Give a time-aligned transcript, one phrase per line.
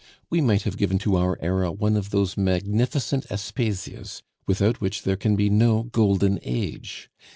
[0.31, 5.15] We might have given to our era one of those magnificent Aspasias without which there
[5.15, 7.11] can be no golden age.